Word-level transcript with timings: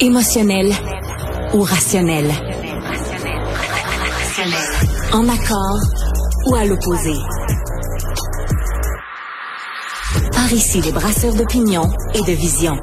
Émotionnel 0.00 0.72
ou 1.54 1.62
rationnel. 1.62 2.30
En 5.12 5.28
accord 5.28 5.78
ou 6.46 6.54
à 6.54 6.64
l'opposé. 6.64 7.14
Par 10.32 10.52
ici, 10.52 10.80
les 10.80 10.92
brasseurs 10.92 11.34
d'opinion 11.34 11.84
et 12.14 12.20
de 12.20 12.32
vision. 12.32 12.78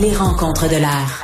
Les 0.00 0.14
rencontres 0.14 0.68
de 0.68 0.76
l'air. 0.76 1.22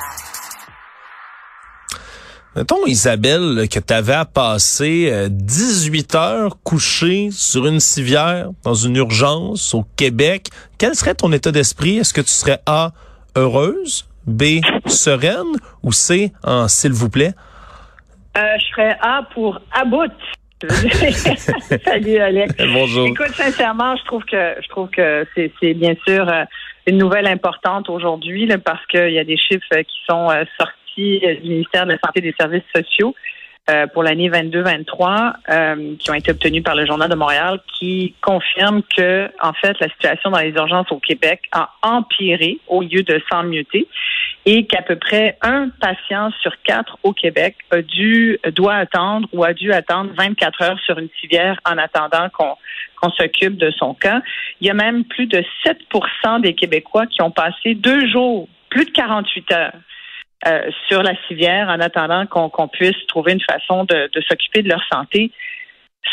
Mettons, 2.56 2.86
Isabelle, 2.86 3.68
que 3.70 3.79
tu 3.79 3.95
avais 3.95 4.14
à 4.14 4.24
passer 4.24 5.29
18 5.30 6.14
euh, 6.14 6.18
heures 6.18 6.58
couchée 6.62 7.30
sur 7.32 7.66
une 7.66 7.80
civière 7.80 8.50
dans 8.64 8.74
une 8.74 8.96
urgence 8.96 9.74
au 9.74 9.84
Québec. 9.96 10.48
Quel 10.79 10.95
serait 10.95 11.14
ton 11.14 11.32
état 11.32 11.52
d'esprit? 11.52 11.98
Est-ce 11.98 12.12
que 12.12 12.20
tu 12.20 12.32
serais 12.32 12.61
A, 12.66 12.92
heureuse, 13.36 14.06
B, 14.27 14.61
sereine 14.87 15.57
ou 15.82 15.93
C, 15.93 16.32
en 16.44 16.68
s'il 16.68 16.93
vous 16.93 17.11
plaît? 17.11 17.32
Euh, 18.36 18.40
je 18.58 18.67
serais 18.67 18.96
A 19.00 19.22
pour 19.35 19.61
about. 19.72 20.13
Salut 21.85 22.18
Alex. 22.18 22.54
Bonjour. 22.72 23.07
Écoute, 23.08 23.35
sincèrement, 23.35 23.96
je 23.96 24.04
trouve 24.04 24.25
que 24.25 24.54
je 24.63 24.68
trouve 24.68 24.91
que 24.91 25.27
c'est 25.35 25.75
bien 25.75 25.94
sûr 26.07 26.29
euh, 26.29 26.44
une 26.86 26.99
nouvelle 26.99 27.27
importante 27.27 27.89
aujourd'hui 27.89 28.46
parce 28.63 28.85
qu'il 28.86 29.13
y 29.13 29.18
a 29.18 29.25
des 29.25 29.39
chiffres 29.39 29.80
qui 29.80 29.96
sont 30.08 30.29
sortis 30.58 31.21
du 31.43 31.49
ministère 31.49 31.86
de 31.86 31.93
la 31.93 31.99
Santé 31.99 32.19
et 32.19 32.20
des 32.20 32.34
Services 32.39 32.62
sociaux 32.75 33.14
euh, 33.69 33.87
pour 33.89 34.03
l'année 34.03 34.28
22-23 34.31 35.33
euh, 35.48 35.95
qui 35.98 36.11
ont 36.11 36.14
été 36.14 36.31
obtenus 36.31 36.62
par 36.62 36.75
le 36.75 36.87
Journal 36.87 37.09
de 37.09 37.14
Montréal 37.14 37.61
qui 37.78 38.14
confirment 38.23 38.83
que, 38.97 39.31
en 39.42 39.53
fait, 39.53 39.78
la 39.81 39.89
situation 39.91 40.31
dans 40.31 40.39
les 40.41 40.50
urgences 40.53 40.91
au 40.91 40.98
Québec 40.98 41.42
a 41.53 41.70
empiré 41.83 42.59
au 42.69 42.83
lieu 42.83 43.03
de 43.03 43.20
s'emmuter 43.31 43.86
et 44.47 44.67
qu'à 44.67 44.83
peu 44.83 44.97
près 44.97 45.36
un 45.42 45.69
patient 45.81 46.31
sur 46.41 46.53
quatre 46.62 46.98
au 47.03 47.12
Québec 47.12 47.56
a 47.70 47.83
dû, 47.83 48.39
doit 48.55 48.75
attendre 48.75 49.28
ou 49.33 49.44
a 49.44 49.52
dû 49.52 49.72
attendre 49.72 50.11
24 50.17 50.62
heures 50.62 50.80
sur 50.80 50.98
une 50.98 51.11
civière 51.20 51.61
en 51.64 51.77
attendant 51.78 52.28
qu'on 52.30 52.56
qu'on 53.00 53.11
s'occupe 53.11 53.56
de 53.56 53.70
son 53.70 53.95
cas. 53.95 54.20
Il 54.61 54.67
y 54.67 54.70
a 54.70 54.74
même 54.74 55.05
plus 55.05 55.27
de 55.27 55.42
7% 55.64 56.42
des 56.42 56.55
Québécois 56.55 57.06
qui 57.06 57.22
ont 57.22 57.30
passé 57.30 57.74
deux 57.74 58.06
jours, 58.08 58.47
plus 58.69 58.84
de 58.84 58.91
48 58.91 59.52
heures 59.52 59.72
euh, 60.46 60.70
sur 60.88 61.02
la 61.02 61.12
civière 61.28 61.69
en 61.69 61.80
attendant 61.80 62.24
qu'on 62.24 62.66
puisse 62.66 62.96
trouver 63.08 63.33
une 63.33 63.42
façon 63.42 63.84
de, 63.84 64.08
s'occuper 64.27 64.62
de 64.62 64.70
leur 64.70 64.80
santé. 64.91 65.30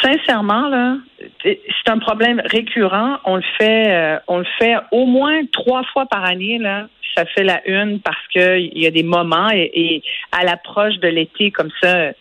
Sincèrement, 0.01 0.67
là, 0.67 0.97
c'est 1.43 1.89
un 1.89 1.97
problème 1.97 2.41
récurrent. 2.43 3.19
On 3.23 3.37
le 3.37 3.43
fait, 3.57 3.87
euh, 3.87 4.19
on 4.27 4.39
le 4.39 4.47
fait 4.59 4.75
au 4.91 5.05
moins 5.05 5.45
trois 5.53 5.83
fois 5.93 6.07
par 6.07 6.25
année. 6.25 6.57
Là, 6.57 6.87
ça 7.15 7.23
fait 7.23 7.45
la 7.45 7.65
une 7.69 8.01
parce 8.01 8.27
qu'il 8.33 8.77
y 8.77 8.85
a 8.85 8.91
des 8.91 9.03
moments 9.03 9.49
et, 9.53 10.03
à 10.33 10.43
l'approche 10.43 10.97
de 10.97 11.07
l'été 11.07 11.51
comme 11.51 11.71
ça. 11.81 12.11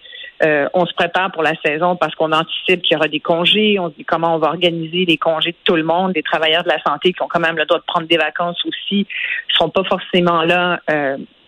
Euh, 0.45 0.69
on 0.75 0.87
se 0.87 0.95
prépare 0.95 1.33
pour 1.33 1.43
la 1.43 1.55
saison 1.65 1.97
parce 1.97 2.15
qu'on 2.15 2.31
anticipe 2.31 2.83
qu'il 2.83 2.93
y 2.93 2.97
aura 2.97 3.09
des 3.09 3.19
congés. 3.19 3.81
On 3.81 3.89
dit 3.89 4.05
comment 4.05 4.37
on 4.37 4.39
va 4.39 4.51
organiser 4.51 5.07
les 5.07 5.17
congés 5.17 5.51
de 5.51 5.57
tout 5.65 5.75
le 5.75 5.83
monde, 5.83 6.13
des 6.13 6.23
travailleurs 6.23 6.63
de 6.63 6.69
la 6.69 6.81
santé 6.83 7.13
qui 7.13 7.21
ont 7.23 7.29
quand 7.29 7.41
même 7.41 7.57
le 7.57 7.65
droit 7.65 7.81
de 7.81 7.85
prendre 7.85 8.07
des 8.07 8.19
vacances 8.19 8.65
aussi, 8.65 9.09
ne 9.51 9.55
sont 9.55 9.71
pas 9.71 9.83
forcément 9.83 10.43
là 10.43 10.81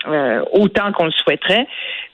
euh, 0.06 0.44
autant 0.52 0.92
qu'on 0.92 1.06
le 1.06 1.12
souhaiterait. 1.12 1.66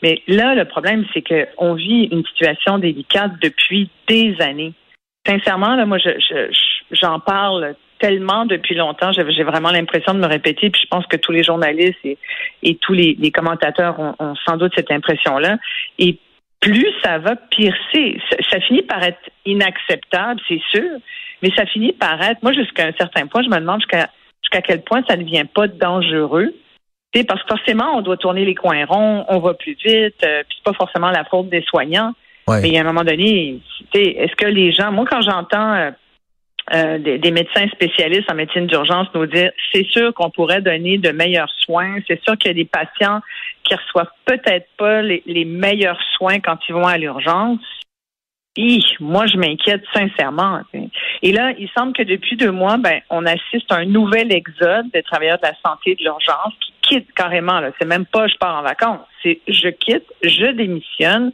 Mais 0.03 0.23
là, 0.27 0.55
le 0.55 0.65
problème, 0.65 1.05
c'est 1.13 1.23
qu'on 1.23 1.75
vit 1.75 2.09
une 2.11 2.25
situation 2.25 2.79
délicate 2.79 3.33
depuis 3.43 3.91
des 4.09 4.37
années. 4.41 4.73
Sincèrement, 5.27 5.75
là, 5.77 5.87
moi, 5.87 5.99
je, 5.99 6.11
j'en 6.91 7.21
parle 7.21 7.75
tellement 7.99 8.45
depuis 8.47 8.75
longtemps. 8.75 9.13
J'ai 9.13 9.45
vraiment 9.45 9.71
l'impression 9.71 10.15
de 10.15 10.19
me 10.19 10.27
répéter, 10.27 10.71
puis 10.71 10.83
je 10.83 10.89
pense 10.89 11.07
que 11.07 11.17
tous 11.17 11.33
les 11.33 11.43
journalistes 11.43 11.99
et, 12.63 12.77
tous 12.77 12.93
les, 12.93 13.31
commentateurs 13.31 13.99
ont, 13.99 14.35
sans 14.47 14.57
doute 14.57 14.73
cette 14.77 14.91
impression-là. 14.91 15.57
Et 15.99 16.19
plus 16.61 16.89
ça 17.03 17.19
va, 17.19 17.37
pire 17.37 17.75
c'est. 17.93 18.17
Ça, 18.51 18.61
finit 18.61 18.83
par 18.83 19.03
être 19.03 19.31
inacceptable, 19.45 20.41
c'est 20.49 20.61
sûr, 20.71 20.91
mais 21.43 21.51
ça 21.57 21.67
finit 21.67 21.93
par 21.93 22.21
être, 22.23 22.43
moi, 22.43 22.53
jusqu'à 22.53 22.87
un 22.87 22.93
certain 22.99 23.27
point, 23.27 23.43
je 23.43 23.49
me 23.49 23.59
demande 23.59 23.81
jusqu'à 23.81 24.09
jusqu'à 24.43 24.61
quel 24.61 24.83
point 24.83 25.03
ça 25.09 25.17
ne 25.17 25.23
devient 25.23 25.47
pas 25.55 25.69
dangereux 25.69 26.53
parce 27.23 27.41
que 27.43 27.49
forcément, 27.49 27.97
on 27.97 28.03
doit 28.03 28.17
tourner 28.17 28.45
les 28.45 28.57
coins 28.57 28.85
ronds, 28.87 29.25
on 29.29 29.39
va 29.39 29.55
plus 29.55 29.77
vite, 29.85 30.17
euh, 30.25 30.43
puis 30.49 30.59
c'est 30.59 30.65
pas 30.65 30.77
forcément 30.77 31.11
la 31.11 31.25
faute 31.25 31.49
des 31.49 31.63
soignants. 31.63 32.13
Mais 32.49 32.69
il 32.69 32.75
y 32.75 32.79
a 32.79 32.81
un 32.81 32.85
moment 32.85 33.05
donné, 33.05 33.61
est-ce 33.95 34.35
que 34.37 34.47
les 34.47 34.73
gens, 34.73 34.93
moi 34.93 35.07
quand 35.09 35.23
j'entends 35.23 35.75
euh, 35.75 35.91
euh, 36.75 36.99
des, 36.99 37.31
médecins 37.31 37.69
spécialistes 37.69 38.31
en 38.31 38.35
médecine 38.35 38.67
d'urgence 38.67 39.07
nous 39.15 39.27
dire, 39.27 39.51
c'est 39.73 39.87
sûr 39.87 40.13
qu'on 40.13 40.31
pourrait 40.31 40.61
donner 40.61 40.99
de 40.99 41.11
meilleurs 41.11 41.51
soins, 41.65 41.97
c'est 42.07 42.23
sûr 42.23 42.37
qu'il 42.37 42.49
y 42.49 42.51
a 42.51 42.55
des 42.55 42.65
patients 42.67 43.21
qui 43.63 43.75
reçoivent 43.75 44.11
peut-être 44.27 44.67
pas 44.77 45.01
les, 45.01 45.23
les 45.27 45.45
meilleurs 45.45 46.01
soins 46.17 46.41
quand 46.41 46.59
ils 46.69 46.75
vont 46.75 46.87
à 46.87 46.99
l'urgence. 46.99 47.61
Moi, 49.01 49.27
je 49.27 49.37
m'inquiète 49.37 49.83
sincèrement. 49.93 50.61
Et 51.23 51.33
là, 51.33 51.53
il 51.59 51.69
semble 51.77 51.93
que 51.93 52.03
depuis 52.03 52.37
deux 52.37 52.53
mois, 52.53 52.77
ben, 52.77 53.01
on 53.11 53.27
assiste 53.27 53.71
à 53.71 53.77
un 53.77 53.85
nouvel 53.85 54.33
exode 54.33 54.91
des 54.93 55.03
travailleurs 55.03 55.39
de 55.39 55.47
la 55.47 55.55
santé 55.65 55.93
et 55.93 55.95
de 55.97 56.03
l'urgence 56.03 56.55
qui 56.61 56.73
quitte 56.83 57.13
carrément. 57.15 57.61
Là. 57.61 57.71
C'est 57.79 57.87
même 57.87 58.07
pas 58.07 58.29
je 58.29 58.37
pars 58.37 58.59
en 58.59 58.63
vacances. 58.63 59.01
C'est 59.23 59.41
je 59.49 59.69
quitte, 59.69 60.07
je 60.23 60.53
démissionne, 60.53 61.33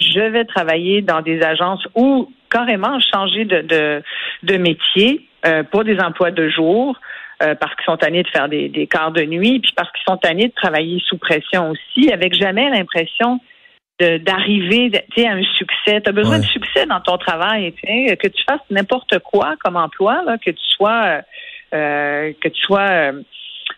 je 0.00 0.20
vais 0.20 0.44
travailler 0.44 1.02
dans 1.02 1.22
des 1.22 1.42
agences 1.42 1.84
ou 1.94 2.32
carrément 2.50 2.98
changer 3.00 3.44
de, 3.44 3.62
de, 3.62 4.02
de 4.44 4.56
métier 4.56 5.26
euh, 5.46 5.64
pour 5.64 5.84
des 5.84 5.98
emplois 5.98 6.30
de 6.30 6.48
jour. 6.48 6.96
Euh, 7.42 7.54
parce 7.54 7.74
qu'ils 7.74 7.86
sont 7.86 7.96
tannés 7.96 8.22
de 8.22 8.28
faire 8.28 8.50
des, 8.50 8.68
des 8.68 8.86
quarts 8.86 9.12
de 9.12 9.22
nuit, 9.22 9.60
puis 9.60 9.72
parce 9.74 9.90
qu'ils 9.92 10.02
sont 10.06 10.18
tannés 10.18 10.48
de 10.48 10.52
travailler 10.52 11.02
sous 11.06 11.16
pression 11.16 11.70
aussi, 11.70 12.12
avec 12.12 12.34
jamais 12.34 12.68
l'impression 12.68 13.40
d'arriver 14.00 14.90
à 15.18 15.32
un 15.32 15.42
succès. 15.42 16.00
Tu 16.00 16.08
as 16.08 16.12
besoin 16.12 16.38
de 16.38 16.44
succès 16.44 16.86
dans 16.86 17.00
ton 17.00 17.18
travail, 17.18 17.72
que 17.72 18.28
tu 18.28 18.42
fasses 18.48 18.60
n'importe 18.70 19.18
quoi 19.20 19.54
comme 19.62 19.76
emploi, 19.76 20.22
là, 20.24 20.38
que 20.38 20.50
tu 20.50 20.66
sois 20.76 21.22
euh, 21.72 22.32
que 22.40 22.48
tu 22.48 22.60
sois 22.62 23.12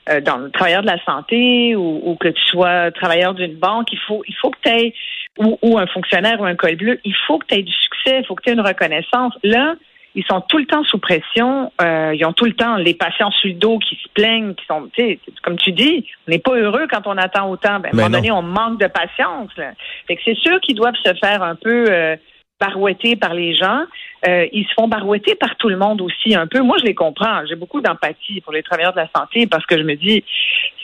euh, 0.08 0.20
dans 0.22 0.38
le 0.38 0.50
travailleur 0.50 0.80
de 0.80 0.86
la 0.86 1.04
santé 1.04 1.76
ou, 1.76 2.16
que 2.18 2.28
tu 2.28 2.42
sois 2.46 2.90
travailleur 2.90 3.34
d'une 3.34 3.54
banque, 3.54 3.92
il 3.92 3.98
faut, 3.98 4.22
il 4.26 4.34
faut 4.34 4.50
que 4.50 4.58
tu 4.64 4.70
aies, 4.70 4.94
ou, 5.38 5.78
un 5.78 5.86
fonctionnaire 5.86 6.40
ou 6.40 6.44
un 6.44 6.56
col 6.56 6.76
bleu, 6.76 7.00
il 7.04 7.14
faut 7.26 7.38
que 7.38 7.46
tu 7.46 7.54
aies 7.54 7.62
du 7.62 7.72
succès, 7.72 8.20
il 8.20 8.24
faut 8.26 8.34
que 8.34 8.42
tu 8.42 8.50
aies 8.50 8.54
une 8.54 8.66
reconnaissance. 8.66 9.34
Là, 9.42 9.74
ils 10.14 10.24
sont 10.24 10.40
tout 10.42 10.58
le 10.58 10.66
temps 10.66 10.84
sous 10.84 10.98
pression. 10.98 11.72
Euh, 11.80 12.14
ils 12.14 12.24
ont 12.24 12.32
tout 12.32 12.44
le 12.44 12.52
temps 12.52 12.76
les 12.76 12.94
patients 12.94 13.30
sur 13.30 13.48
le 13.48 13.54
dos 13.54 13.78
qui 13.78 13.96
se 13.96 14.08
plaignent, 14.14 14.54
qui 14.54 14.64
sont, 14.66 14.88
tu 14.92 15.02
sais, 15.02 15.18
comme 15.42 15.56
tu 15.56 15.72
dis, 15.72 16.06
on 16.26 16.30
n'est 16.30 16.38
pas 16.38 16.54
heureux 16.54 16.86
quand 16.90 17.06
on 17.06 17.16
attend 17.16 17.50
autant. 17.50 17.80
Ben, 17.80 17.88
à 17.88 17.92
un 17.92 17.96
moment 17.96 18.10
donné, 18.10 18.30
on 18.30 18.42
manque 18.42 18.78
de 18.80 18.86
patience. 18.86 19.50
Là. 19.56 19.72
Fait 20.06 20.16
que 20.16 20.22
c'est 20.24 20.36
sûr 20.36 20.60
qu'ils 20.60 20.76
doivent 20.76 20.96
se 21.02 21.14
faire 21.14 21.42
un 21.42 21.54
peu 21.54 21.86
euh, 21.88 22.16
barouettés 22.60 23.16
par 23.16 23.34
les 23.34 23.54
gens. 23.54 23.84
Euh, 24.28 24.46
ils 24.52 24.64
se 24.66 24.72
font 24.74 24.86
barouetter 24.86 25.34
par 25.34 25.56
tout 25.56 25.68
le 25.68 25.76
monde 25.76 26.00
aussi 26.00 26.34
un 26.34 26.46
peu. 26.46 26.60
Moi, 26.60 26.76
je 26.78 26.84
les 26.84 26.94
comprends. 26.94 27.44
J'ai 27.46 27.56
beaucoup 27.56 27.80
d'empathie 27.80 28.40
pour 28.42 28.52
les 28.52 28.62
travailleurs 28.62 28.92
de 28.92 29.00
la 29.00 29.08
santé 29.16 29.46
parce 29.46 29.66
que 29.66 29.76
je 29.76 29.82
me 29.82 29.94
dis, 29.94 30.22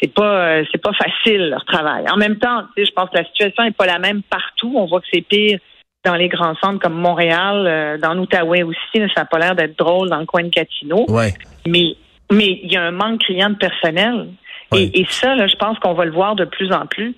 c'est 0.01 0.13
pas, 0.13 0.49
euh, 0.49 0.65
c'est 0.73 0.83
pas 0.83 0.93
facile 0.93 1.51
leur 1.51 1.65
travail. 1.65 2.05
En 2.11 2.17
même 2.17 2.39
temps, 2.39 2.63
tu 2.75 2.83
sais, 2.83 2.87
je 2.87 2.93
pense 2.93 3.11
que 3.11 3.19
la 3.19 3.25
situation 3.25 3.63
est 3.65 3.77
pas 3.77 3.87
la 3.87 3.99
même 3.99 4.23
partout. 4.23 4.73
On 4.75 4.87
voit 4.87 5.01
que 5.01 5.07
c'est 5.13 5.21
pire 5.21 5.61
dans 6.09 6.17
les 6.17 6.29
grands 6.29 6.55
centres 6.57 6.81
comme 6.81 6.95
Montréal, 6.95 7.67
euh, 7.67 7.99
dans 7.99 8.15
l'Outaouais 8.15 8.63
aussi. 8.63 8.79
ça 9.15 9.21
n'a 9.21 9.25
pas 9.25 9.39
l'air 9.39 9.55
d'être 9.55 9.79
drôle 9.79 10.09
dans 10.11 10.19
le 10.19 10.27
coin 10.27 10.43
de 10.43 10.49
Gatineau. 10.49 11.05
Ouais. 11.09 11.35
Mais, 11.67 11.97
mais 12.31 12.61
il 12.63 12.73
y 12.73 12.77
a 12.77 12.83
un 12.83 12.91
manque 12.91 13.21
criant 13.21 13.51
de 13.51 13.57
personnel. 13.57 14.29
Et, 14.75 15.01
et, 15.01 15.07
ça, 15.09 15.35
là, 15.35 15.47
je 15.47 15.57
pense 15.57 15.79
qu'on 15.79 15.95
va 15.95 16.05
le 16.05 16.11
voir 16.11 16.35
de 16.35 16.45
plus 16.45 16.71
en 16.73 16.87
plus. 16.87 17.15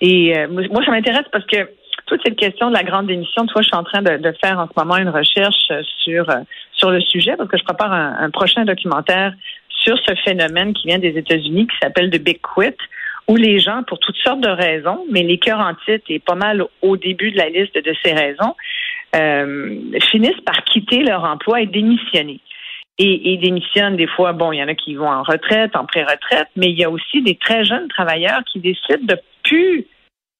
Et 0.00 0.34
moi, 0.48 0.84
ça 0.84 0.92
m'intéresse 0.92 1.26
parce 1.32 1.44
que 1.46 1.68
toute 2.12 2.20
cette 2.24 2.36
question 2.36 2.68
de 2.68 2.74
la 2.74 2.82
grande 2.82 3.06
démission, 3.06 3.46
toi, 3.46 3.62
je 3.62 3.68
suis 3.68 3.76
en 3.76 3.84
train 3.84 4.02
de, 4.02 4.34
faire 4.44 4.58
en 4.58 4.66
ce 4.66 4.72
moment 4.76 4.96
une 4.96 5.08
recherche 5.08 5.70
euh, 5.70 5.82
sur 6.04 6.28
euh, 6.28 6.40
sur 6.72 6.90
le 6.90 7.00
sujet 7.00 7.34
parce 7.36 7.48
que 7.48 7.56
je 7.56 7.64
prépare 7.64 7.92
un, 7.92 8.30
prochain 8.30 8.64
documentaire 8.64 9.32
sur 9.68 9.96
ce 9.98 10.14
phénomène 10.24 10.74
qui 10.74 10.88
vient 10.88 10.98
des 10.98 11.16
États-Unis 11.16 11.66
qui 11.66 11.76
s'appelle 11.80 12.10
The 12.10 12.22
Big 12.22 12.40
Quit 12.40 12.76
où 13.28 13.36
les 13.36 13.58
gens, 13.58 13.82
pour 13.86 13.98
toutes 13.98 14.16
sortes 14.16 14.40
de 14.40 14.48
raisons, 14.48 15.04
mais 15.10 15.22
les 15.22 15.38
cœurs 15.38 15.60
en 15.60 15.74
titre 15.86 16.04
est 16.08 16.24
pas 16.24 16.34
mal 16.34 16.64
au 16.82 16.96
début 16.96 17.30
de 17.30 17.38
la 17.38 17.48
liste 17.48 17.74
de 17.74 17.94
ces 18.04 18.12
raisons, 18.12 18.54
euh, 19.14 19.80
finissent 20.10 20.40
par 20.44 20.64
quitter 20.64 21.02
leur 21.02 21.24
emploi 21.24 21.60
et 21.60 21.66
démissionner. 21.66 22.40
Et, 22.98 23.32
et, 23.32 23.36
démissionnent 23.38 23.96
des 23.96 24.06
fois, 24.06 24.32
bon, 24.32 24.52
il 24.52 24.58
y 24.58 24.62
en 24.62 24.68
a 24.68 24.74
qui 24.74 24.94
vont 24.94 25.08
en 25.08 25.22
retraite, 25.22 25.74
en 25.74 25.86
pré-retraite, 25.86 26.48
mais 26.56 26.70
il 26.70 26.78
y 26.78 26.84
a 26.84 26.90
aussi 26.90 27.22
des 27.22 27.36
très 27.36 27.64
jeunes 27.64 27.88
travailleurs 27.88 28.42
qui 28.52 28.60
décident 28.60 29.04
de 29.04 29.18
plus 29.42 29.86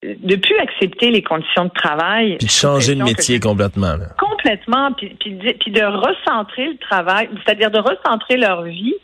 de 0.03 0.37
plus 0.37 0.59
accepter 0.59 1.11
les 1.11 1.23
conditions 1.23 1.67
de 1.67 1.71
travail. 1.71 2.37
Puis 2.39 2.47
de 2.47 2.51
changer 2.51 2.95
de 2.95 3.03
métier 3.03 3.39
complètement. 3.39 3.95
Complètement, 4.19 4.93
puis, 4.93 5.17
puis, 5.21 5.71
de 5.71 5.85
recentrer 5.85 6.67
le 6.67 6.79
travail, 6.79 7.29
c'est-à-dire 7.45 7.71
de 7.71 7.79
recentrer 7.79 8.37
leur 8.37 8.63
vie 8.63 8.95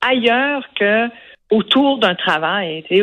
ailleurs 0.00 0.62
que 0.78 1.08
autour 1.50 1.98
d'un 1.98 2.14
travail. 2.14 2.84
et, 2.90 3.00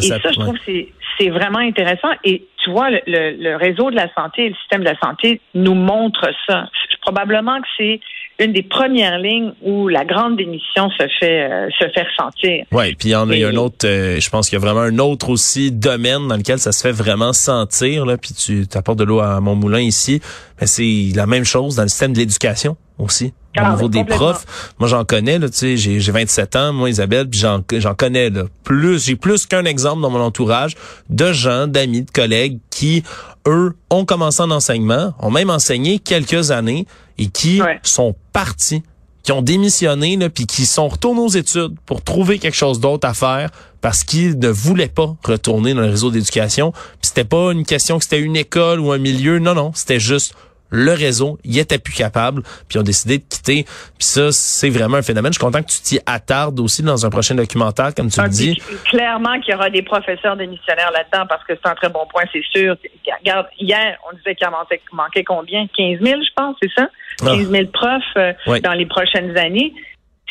ça, 0.00 0.18
je 0.18 0.38
trouve 0.38 0.58
que 0.58 0.72
c'est 1.18 1.30
vraiment 1.30 1.58
intéressant. 1.58 2.10
Et 2.24 2.46
tu 2.62 2.70
vois, 2.70 2.90
le, 2.90 3.00
le, 3.06 3.56
réseau 3.56 3.90
de 3.90 3.96
la 3.96 4.12
santé, 4.14 4.48
le 4.48 4.54
système 4.56 4.80
de 4.80 4.88
la 4.90 4.98
santé 4.98 5.40
nous 5.54 5.74
montre 5.74 6.30
ça. 6.48 6.68
Probablement 7.02 7.60
que 7.60 7.68
c'est 7.76 8.00
une 8.42 8.52
des 8.52 8.62
premières 8.62 9.18
lignes 9.18 9.52
où 9.62 9.88
la 9.88 10.04
grande 10.04 10.36
démission 10.36 10.90
se 10.90 11.06
fait 11.20 11.50
euh, 11.50 11.68
se 11.78 11.84
fait 11.94 12.02
ressentir. 12.02 12.64
Oui, 12.72 12.94
puis 12.94 13.10
il 13.10 13.12
y 13.12 13.14
en 13.14 13.30
a, 13.30 13.34
un 13.34 13.56
autre, 13.56 13.86
euh, 13.86 14.20
je 14.20 14.30
pense 14.30 14.48
qu'il 14.48 14.58
y 14.58 14.62
a 14.62 14.64
vraiment 14.64 14.80
un 14.80 14.98
autre 14.98 15.30
aussi 15.30 15.70
domaine 15.70 16.28
dans 16.28 16.36
lequel 16.36 16.58
ça 16.58 16.72
se 16.72 16.82
fait 16.82 16.92
vraiment 16.92 17.32
sentir, 17.32 18.06
là, 18.06 18.16
puis 18.16 18.34
tu 18.34 18.66
apportes 18.74 18.98
de 18.98 19.04
l'eau 19.04 19.20
à 19.20 19.40
mon 19.40 19.54
moulin 19.54 19.80
ici, 19.80 20.20
mais 20.60 20.66
c'est 20.66 21.08
la 21.14 21.26
même 21.26 21.44
chose 21.44 21.76
dans 21.76 21.82
le 21.82 21.88
système 21.88 22.12
de 22.12 22.18
l'éducation 22.18 22.76
aussi. 22.98 23.32
au 23.58 23.70
niveau 23.70 23.88
des 23.88 24.04
profs, 24.04 24.72
moi 24.78 24.88
j'en 24.88 25.04
connais 25.04 25.38
là, 25.38 25.48
tu 25.48 25.56
sais, 25.56 25.76
j'ai, 25.76 26.00
j'ai 26.00 26.12
27 26.12 26.56
ans, 26.56 26.72
moi 26.72 26.90
Isabelle, 26.90 27.28
puis 27.28 27.40
j'en, 27.40 27.60
j'en 27.72 27.94
connais 27.94 28.30
là, 28.30 28.44
plus, 28.64 29.04
j'ai 29.04 29.16
plus 29.16 29.46
qu'un 29.46 29.64
exemple 29.64 30.02
dans 30.02 30.10
mon 30.10 30.20
entourage 30.20 30.74
de 31.10 31.32
gens, 31.32 31.66
d'amis, 31.66 32.02
de 32.02 32.10
collègues 32.10 32.58
qui 32.70 33.02
eux 33.46 33.74
ont 33.90 34.04
commencé 34.04 34.42
en 34.42 34.50
enseignement, 34.50 35.14
ont 35.18 35.30
même 35.30 35.50
enseigné 35.50 35.98
quelques 35.98 36.50
années 36.50 36.86
et 37.18 37.26
qui 37.26 37.60
sont 37.82 38.14
partis 38.32 38.82
qui 39.22 39.32
ont 39.32 39.42
démissionné 39.42 40.16
là, 40.16 40.28
puis 40.28 40.46
qui 40.46 40.66
sont 40.66 40.88
retournés 40.88 41.20
aux 41.20 41.28
études 41.28 41.76
pour 41.86 42.02
trouver 42.02 42.38
quelque 42.38 42.56
chose 42.56 42.80
d'autre 42.80 43.06
à 43.06 43.14
faire 43.14 43.50
parce 43.80 44.04
qu'ils 44.04 44.38
ne 44.38 44.48
voulaient 44.48 44.88
pas 44.88 45.16
retourner 45.24 45.74
dans 45.74 45.80
le 45.80 45.90
réseau 45.90 46.10
d'éducation. 46.10 46.72
Puis 46.72 47.08
c'était 47.08 47.24
pas 47.24 47.52
une 47.52 47.64
question 47.64 47.98
que 47.98 48.04
c'était 48.04 48.20
une 48.20 48.36
école 48.36 48.80
ou 48.80 48.92
un 48.92 48.98
milieu, 48.98 49.38
non 49.38 49.54
non, 49.54 49.72
c'était 49.74 50.00
juste 50.00 50.34
le 50.72 50.92
réseau, 50.92 51.38
il 51.44 51.58
était 51.58 51.78
plus 51.78 51.92
capable, 51.92 52.42
puis 52.42 52.76
ils 52.76 52.78
ont 52.78 52.82
décidé 52.82 53.18
de 53.18 53.24
quitter. 53.28 53.64
Puis 53.64 54.06
ça, 54.08 54.32
c'est 54.32 54.70
vraiment 54.70 54.96
un 54.96 55.02
phénomène. 55.02 55.32
Je 55.32 55.38
suis 55.38 55.44
content 55.44 55.62
que 55.62 55.70
tu 55.70 55.80
t'y 55.80 56.00
attardes 56.06 56.58
aussi 56.58 56.82
dans 56.82 57.04
un 57.06 57.10
prochain 57.10 57.34
documentaire, 57.34 57.94
comme 57.94 58.08
tu 58.08 58.20
le 58.20 58.28
dis. 58.28 58.56
Clairement 58.86 59.38
qu'il 59.40 59.52
y 59.52 59.56
aura 59.56 59.70
des 59.70 59.82
professeurs 59.82 60.36
démissionnaires 60.36 60.90
là-dedans, 60.90 61.26
parce 61.28 61.44
que 61.44 61.52
c'est 61.54 61.68
un 61.68 61.74
très 61.74 61.90
bon 61.90 62.06
point, 62.10 62.24
c'est 62.32 62.44
sûr. 62.50 62.76
Regarde, 63.20 63.46
hier, 63.60 63.98
on 64.10 64.16
disait 64.16 64.34
qu'il 64.34 64.48
manquait, 64.48 64.80
manquait 64.92 65.24
combien? 65.24 65.66
15 65.76 66.00
000, 66.00 66.20
je 66.22 66.30
pense, 66.34 66.56
c'est 66.62 66.70
ça? 66.74 66.88
15 67.20 67.50
000 67.50 67.66
profs 67.66 68.02
euh, 68.16 68.32
dans 68.62 68.72
les 68.72 68.86
prochaines 68.86 69.36
années. 69.36 69.74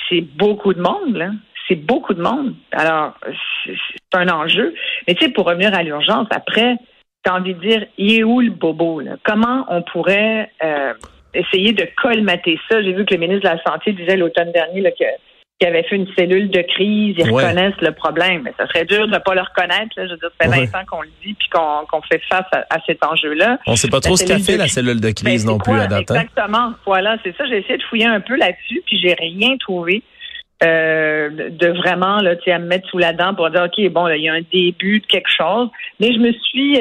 C'est 0.10 0.22
beaucoup 0.22 0.74
de 0.74 0.82
monde, 0.82 1.16
là 1.16 1.30
c'est 1.68 1.76
beaucoup 1.76 2.14
de 2.14 2.22
monde. 2.22 2.54
Alors, 2.74 3.14
c'est 3.66 4.18
un 4.18 4.28
enjeu. 4.28 4.74
Mais 5.08 5.14
tu 5.16 5.26
sais, 5.26 5.32
pour 5.32 5.46
revenir 5.46 5.74
à 5.74 5.84
l'urgence, 5.84 6.28
après, 6.32 6.76
t'as 7.24 7.38
envie 7.38 7.54
de 7.54 7.62
dire, 7.62 7.86
il 7.98 8.20
est 8.20 8.24
où 8.24 8.42
le 8.42 8.52
bobo? 8.52 9.00
Là? 9.00 9.12
Comment 9.24 9.66
on 9.70 9.82
pourrait 9.82 10.50
euh, 10.64 10.94
essayer 11.34 11.74
de 11.74 11.88
colmater 12.02 12.60
ça? 12.70 12.82
J'ai 12.82 12.94
vu 12.94 13.06
que 13.06 13.14
le 13.14 13.20
ministre 13.20 13.50
de 13.50 13.56
la 13.56 13.64
Santé 13.64 13.94
disait 13.94 14.18
l'automne 14.18 14.52
dernier 14.52 14.82
là, 14.82 14.92
que 14.92 15.06
qu'il 15.62 15.70
avait 15.70 15.84
fait 15.84 15.96
une 15.96 16.08
cellule 16.18 16.50
de 16.50 16.62
crise, 16.62 17.16
ils 17.18 17.30
reconnaissent 17.30 17.80
le 17.82 17.92
problème. 17.92 18.42
Mais 18.44 18.54
ça 18.58 18.66
serait 18.68 18.86
dur 18.86 19.06
de 19.08 19.14
ne 19.14 19.20
pas 19.20 19.36
le 19.36 19.42
reconnaître. 19.42 19.92
Là. 19.96 20.08
Je 20.08 20.12
veux 20.12 20.18
dire, 20.18 20.32
ça 20.40 20.50
fait 20.50 20.66
20 20.66 20.80
ans 20.80 20.86
qu'on 20.90 21.02
le 21.02 21.10
dit 21.24 21.36
puis 21.36 21.50
qu'on 21.50 22.02
fait 22.02 22.20
face 22.28 22.48
à, 22.52 22.78
cet 22.88 23.06
enjeu-là. 23.06 23.60
On 23.68 23.74
ne 23.74 23.76
sait 23.76 23.88
pas 23.88 24.00
trop 24.00 24.18
ce 24.18 24.26
qu'a 24.26 24.40
fait 24.40 24.58
la 24.58 24.68
cellule 24.68 25.00
de 25.00 25.12
crise 25.12 25.46
ben, 25.46 25.52
non 25.52 25.58
plus 25.60 25.80
à 25.80 25.86
date. 25.86 26.10
Hein? 26.10 26.22
Exactement. 26.22 26.74
Voilà, 26.86 27.18
c'est 27.24 27.36
ça. 27.38 27.46
J'ai 27.46 27.60
essayé 27.60 27.78
de 27.78 27.84
fouiller 27.84 28.08
un 28.08 28.22
peu 28.22 28.36
là-dessus 28.38 28.82
puis 28.88 29.00
j'ai 29.00 29.14
rien 29.14 29.56
trouvé. 29.58 30.02
Euh, 30.64 31.30
de 31.32 31.70
vraiment 31.70 32.18
là, 32.18 32.36
à 32.46 32.60
me 32.60 32.68
mettre 32.68 32.88
sous 32.90 33.00
la 33.00 33.14
dent 33.14 33.34
pour 33.34 33.50
dire 33.50 33.64
ok 33.64 33.90
bon 33.90 34.08
il 34.10 34.22
y 34.22 34.30
a 34.30 34.34
un 34.34 34.44
début 34.54 35.00
de 35.00 35.06
quelque 35.08 35.32
chose 35.36 35.70
mais 36.00 36.14
je 36.14 36.20
me 36.20 36.32
suis 36.34 36.80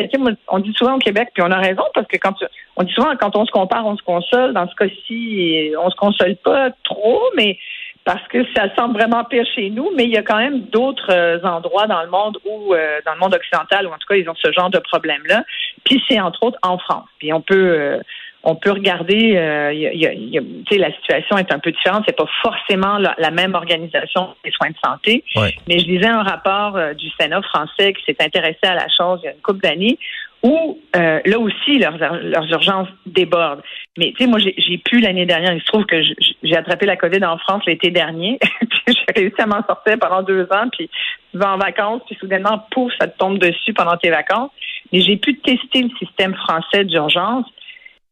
on 0.49 0.59
dit 0.59 0.75
souvent 0.77 0.97
au 0.97 0.99
Québec 0.99 1.31
puis 1.33 1.43
on 1.43 1.51
a 1.51 1.57
raison 1.57 1.85
parce 1.95 2.07
que 2.07 2.19
quand 2.19 2.35
on 2.77 2.83
dit 2.83 2.93
souvent 2.93 3.17
quand 3.19 3.35
on 3.37 3.47
se 3.47 3.51
compare 3.51 3.87
on 3.87 3.97
se 3.97 4.03
console 4.03 4.53
dans 4.53 4.69
ce 4.69 4.75
cas-ci 4.75 5.73
on 5.83 5.89
se 5.89 5.97
console 5.97 6.37
pas 6.45 6.73
trop 6.85 7.23
mais 7.39 7.57
parce 8.05 8.27
que 8.29 8.45
ça 8.55 8.65
semble 8.77 8.99
vraiment 8.99 9.25
pire 9.25 9.45
chez 9.55 9.71
nous, 9.71 9.91
mais 9.95 10.05
il 10.05 10.11
y 10.11 10.17
a 10.17 10.23
quand 10.23 10.39
même 10.39 10.63
d'autres 10.73 11.13
euh, 11.13 11.39
endroits 11.43 11.87
dans 11.87 12.03
le 12.03 12.09
monde 12.09 12.39
où, 12.47 12.75
euh, 12.75 12.99
dans 13.05 13.13
le 13.13 13.19
monde 13.19 13.35
occidental, 13.35 13.87
où 13.87 13.91
en 13.91 13.99
tout 13.99 14.09
cas 14.09 14.17
ils 14.17 14.29
ont 14.29 14.35
ce 14.35 14.51
genre 14.53 14.71
de 14.71 14.79
problème-là. 14.79 15.45
Puis 15.85 16.03
c'est 16.09 16.19
entre 16.19 16.43
autres 16.43 16.59
en 16.63 16.79
France. 16.79 17.07
Puis 17.19 17.31
on 17.33 17.43
peut, 17.43 18.01
on 18.43 18.55
peut 18.55 18.71
regarder, 18.71 19.37
euh, 19.37 19.73
y 19.73 20.39
a, 20.39 20.79
la 20.79 20.95
situation 20.95 21.37
est 21.37 21.53
un 21.53 21.59
peu 21.59 21.73
différente. 21.73 22.05
C'est 22.07 22.17
pas 22.17 22.29
forcément 22.43 22.99
la, 22.99 23.31
même 23.31 23.55
organisation 23.55 24.35
des 24.45 24.51
soins 24.51 24.71
de 24.71 24.77
santé. 24.83 25.25
Mais 25.69 25.79
je 25.79 25.87
lisais 25.87 26.07
un 26.07 26.23
rapport 26.23 26.77
euh, 26.77 26.95
du 26.95 27.09
Sénat 27.21 27.43
français 27.43 27.93
qui 27.93 28.03
s'est 28.05 28.17
intéressé 28.25 28.59
à 28.63 28.75
la 28.75 28.87
chose 28.89 29.21
il 29.23 29.27
y 29.27 29.29
a 29.29 29.33
une 29.33 29.41
couple 29.41 29.61
d'années 29.61 29.99
où 30.43 30.79
euh, 30.97 31.21
là 31.25 31.39
aussi 31.39 31.79
leurs, 31.79 31.99
leurs 31.99 32.51
urgences 32.51 32.89
débordent. 33.05 33.63
Mais 33.99 34.13
tu 34.17 34.25
sais, 34.25 34.31
moi 34.31 34.39
j'ai 34.39 34.79
pu 34.79 35.01
l'année 35.01 35.27
dernière, 35.27 35.53
il 35.53 35.61
se 35.61 35.67
trouve 35.67 35.85
que 35.85 36.03
j'ai 36.03 36.57
attrapé 36.57 36.87
la 36.87 36.97
COVID 36.97 37.23
en 37.25 37.37
France 37.37 37.63
l'été 37.67 37.91
dernier, 37.91 38.39
j'ai 38.87 38.95
réussi 39.15 39.41
à 39.41 39.47
m'en 39.47 39.63
sortir 39.67 39.99
pendant 40.01 40.23
deux 40.23 40.45
ans, 40.45 40.69
puis 40.73 40.89
tu 41.31 41.39
vas 41.39 41.55
en 41.55 41.59
vacances, 41.59 42.01
puis 42.07 42.17
soudainement, 42.19 42.65
pouf, 42.71 42.91
ça 42.99 43.07
te 43.07 43.19
tombe 43.19 43.39
dessus 43.39 43.75
pendant 43.75 43.97
tes 43.99 44.11
vacances. 44.11 44.51
Mais 44.93 45.03
j'ai 45.03 45.17
pu 45.17 45.39
tester 45.39 45.83
le 45.83 45.91
système 45.99 46.35
français 46.35 46.85
d'urgence 46.85 47.45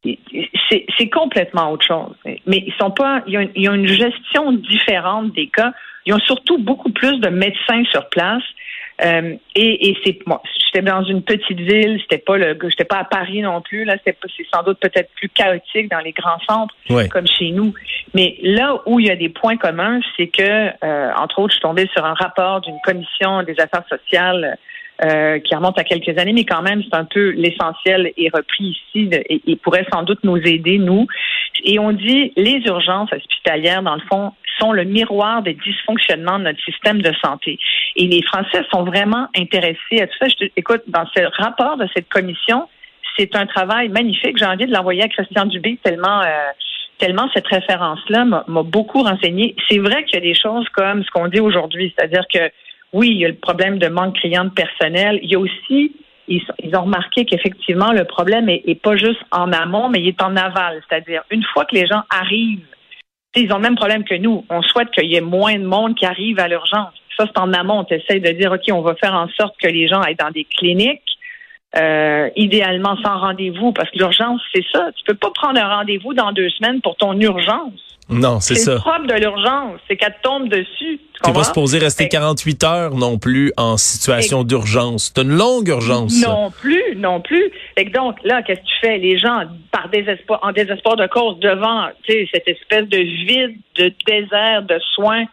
c'est 0.05 1.09
complètement 1.11 1.73
autre 1.73 1.87
chose. 1.87 2.15
Mais 2.47 2.63
ils 2.67 2.75
sont 2.79 2.91
pas, 2.91 3.23
ils 3.27 3.69
ont, 3.69 3.75
une 3.75 3.87
gestion 3.87 4.53
différente 4.53 5.33
des 5.33 5.49
cas. 5.49 5.73
Ils 6.07 6.15
ont 6.15 6.21
surtout 6.21 6.59
beaucoup 6.59 6.91
plus 6.91 7.19
de 7.21 7.29
médecins 7.29 7.85
sur 7.91 8.09
place. 8.09 8.43
Euh, 9.05 9.35
et, 9.55 9.91
et 9.91 9.97
c'est 10.05 10.27
moi, 10.27 10.43
j'étais 10.69 10.85
dans 10.85 11.05
une 11.05 11.23
petite 11.23 11.61
ville, 11.61 12.01
c'était 12.03 12.19
pas 12.19 12.37
le, 12.37 12.59
j'étais 12.69 12.85
pas 12.85 12.99
à 12.99 13.05
Paris 13.05 13.41
non 13.43 13.61
plus. 13.61 13.85
Là, 13.85 13.97
c'est 14.05 14.17
sans 14.53 14.63
doute 14.63 14.79
peut-être 14.81 15.11
plus 15.15 15.29
chaotique 15.29 15.91
dans 15.91 16.01
les 16.01 16.13
grands 16.13 16.41
centres 16.49 16.75
comme 17.11 17.27
chez 17.27 17.51
nous. 17.51 17.75
Mais 18.15 18.39
là 18.43 18.77
où 18.87 18.99
il 19.01 19.07
y 19.07 19.11
a 19.11 19.17
des 19.17 19.29
points 19.29 19.57
communs, 19.57 20.01
c'est 20.17 20.29
que, 20.29 20.71
euh, 20.85 21.13
entre 21.17 21.41
autres, 21.41 21.51
je 21.51 21.59
suis 21.59 21.63
tombée 21.63 21.89
sur 21.93 22.05
un 22.05 22.15
rapport 22.15 22.61
d'une 22.61 22.79
commission 22.85 23.43
des 23.43 23.59
affaires 23.61 23.85
sociales 23.89 24.59
euh, 25.05 25.39
qui 25.39 25.55
remonte 25.55 25.79
à 25.79 25.85
quelques 25.85 26.19
années, 26.19 26.33
mais 26.33 26.45
quand 26.45 26.63
même, 26.63 26.83
c'est 26.83 26.97
un 26.97 27.05
peu 27.05 27.31
l'essentiel 27.31 28.13
est 28.17 28.35
repris 28.35 28.77
ici 28.95 29.11
et, 29.13 29.57
pourrait 29.57 29.87
sans 29.93 30.03
doute 30.03 30.19
nous 30.25 30.39
aider, 30.39 30.79
nous. 30.79 31.07
Et 31.65 31.79
on 31.79 31.93
dit 31.93 32.33
les 32.37 32.61
urgences 32.67 33.13
hospitalières, 33.13 33.83
dans 33.83 33.95
le 33.95 34.03
fond, 34.11 34.33
sont 34.59 34.73
le 34.73 34.85
miroir 34.85 35.43
des 35.43 35.55
dysfonctionnements 35.55 36.39
de 36.41 36.45
notre 36.45 36.63
système 36.65 37.01
de 37.01 37.13
santé. 37.23 37.59
Et 37.95 38.07
les 38.07 38.23
Français 38.23 38.65
sont 38.73 38.83
vraiment 38.83 39.29
intéressés 39.37 40.01
à 40.01 40.07
tout 40.09 40.17
ça. 40.21 40.29
Je 40.29 40.47
te, 40.47 40.53
écoute, 40.57 40.83
dans 40.89 41.07
ce 41.17 41.23
rapport 41.43 41.77
de 41.77 41.89
cette 41.95 42.09
commission, 42.09 42.69
c'est 43.17 43.37
un 43.37 43.47
travail 43.47 43.89
magnifique. 43.89 44.37
J'ai 44.37 44.47
envie 44.47 44.67
de 44.67 44.73
l'envoyer 44.73 45.03
à 45.03 45.09
Christian 45.09 45.47
Dubé 45.47 45.79
tellement 45.83 46.23
euh, 46.23 46.51
tellement 46.99 47.29
cette 47.33 47.47
référence-là 47.47 48.25
m'a 48.25 48.63
beaucoup 48.65 49.03
renseigné. 49.03 49.55
C'est 49.69 49.79
vrai 49.79 50.05
qu'il 50.05 50.17
y 50.17 50.19
a 50.19 50.21
des 50.21 50.35
choses 50.35 50.69
comme 50.71 51.05
ce 51.05 51.11
qu'on 51.11 51.29
dit 51.29 51.41
aujourd'hui, 51.41 51.95
c'est-à-dire 51.97 52.25
que 52.33 52.51
oui, 52.93 53.09
il 53.11 53.19
y 53.19 53.25
a 53.25 53.29
le 53.29 53.35
problème 53.35 53.79
de 53.79 53.89
manque 53.89 54.17
criant 54.17 54.45
de 54.45 54.51
personnel. 54.51 55.19
Il 55.23 55.31
y 55.31 55.35
a 55.35 55.39
aussi, 55.39 55.93
ils, 56.27 56.43
ont 56.75 56.83
remarqué 56.83 57.25
qu'effectivement, 57.25 57.93
le 57.93 58.05
problème 58.05 58.49
est, 58.49 58.81
pas 58.81 58.97
juste 58.97 59.21
en 59.31 59.53
amont, 59.53 59.89
mais 59.89 60.01
il 60.01 60.09
est 60.09 60.23
en 60.23 60.37
aval. 60.37 60.83
C'est-à-dire, 60.89 61.23
une 61.31 61.45
fois 61.53 61.65
que 61.65 61.75
les 61.75 61.87
gens 61.87 62.03
arrivent, 62.11 62.65
ils 63.37 63.53
ont 63.53 63.57
le 63.57 63.63
même 63.63 63.77
problème 63.77 64.05
que 64.05 64.15
nous. 64.15 64.45
On 64.49 64.63
souhaite 64.63 64.91
qu'il 64.91 65.07
y 65.07 65.17
ait 65.17 65.21
moins 65.21 65.55
de 65.55 65.65
monde 65.65 65.95
qui 65.95 66.07
arrive 66.07 66.41
à 66.41 66.49
l'urgence. 66.49 66.95
Ça, 67.17 67.27
c'est 67.27 67.39
en 67.39 67.53
amont. 67.53 67.85
On 67.89 67.95
essaie 67.95 68.21
de 68.21 68.31
dire, 68.31 68.53
OK, 68.53 68.63
on 68.73 68.81
va 68.81 68.95
faire 68.95 69.15
en 69.15 69.29
sorte 69.29 69.55
que 69.61 69.69
les 69.69 69.87
gens 69.87 70.01
aillent 70.01 70.17
dans 70.17 70.31
des 70.31 70.45
cliniques, 70.45 71.03
euh, 71.77 72.31
idéalement 72.37 72.97
sans 73.03 73.19
rendez-vous, 73.19 73.73
parce 73.73 73.91
que 73.91 73.99
l'urgence, 73.99 74.41
c'est 74.55 74.65
ça. 74.73 74.91
Tu 74.97 75.05
peux 75.05 75.15
pas 75.15 75.31
prendre 75.31 75.61
un 75.61 75.77
rendez-vous 75.77 76.15
dans 76.15 76.33
deux 76.33 76.49
semaines 76.51 76.81
pour 76.81 76.97
ton 76.97 77.19
urgence. 77.21 77.88
Non, 78.11 78.41
c'est 78.41 78.55
ça. 78.55 78.65
C'est 78.65 78.71
le 78.73 78.79
propre 78.79 79.07
de 79.07 79.15
l'urgence, 79.15 79.81
c'est 79.87 79.97
qu'elle 79.97 80.17
tombe 80.23 80.49
dessus. 80.49 81.01
Tu 81.25 81.33
pas 81.33 81.45
supposé 81.45 81.79
rester 81.79 82.09
48 82.09 82.65
heures 82.65 82.95
non 82.95 83.19
plus 83.19 83.53
en 83.57 83.77
situation 83.77 84.45
d'urgence. 84.45 85.13
C'est 85.15 85.23
une 85.23 85.37
longue 85.37 85.69
urgence. 85.69 86.25
Non 86.25 86.51
plus, 86.51 86.95
non 86.97 87.21
plus. 87.21 87.51
Et 87.77 87.85
donc 87.87 88.17
là, 88.23 88.43
qu'est-ce 88.43 88.61
que 88.61 88.67
tu 88.67 88.79
fais? 88.81 88.99
Les 88.99 89.19
gens, 89.19 89.43
par 89.73 89.89
désespoir, 89.89 90.39
en 90.43 90.53
désespoir 90.53 90.97
de 90.97 91.07
cause, 91.09 91.39
devant 91.41 91.89
cette 92.07 92.47
espèce 92.47 92.89
de 92.89 92.99
vide, 92.99 93.57
de 93.77 93.93
désert 94.07 94.63
de 94.63 94.79
soins, 94.95 95.25